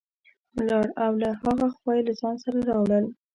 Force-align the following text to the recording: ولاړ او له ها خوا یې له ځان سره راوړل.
ولاړ 0.55 0.87
او 1.03 1.11
له 1.21 1.29
ها 1.39 1.53
خوا 1.77 1.93
یې 1.97 2.03
له 2.07 2.13
ځان 2.21 2.35
سره 2.43 2.59
راوړل. 2.69 3.05